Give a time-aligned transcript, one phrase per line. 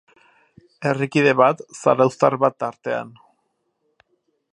[0.91, 3.13] Herrikide bat, zarauztar bat tartean.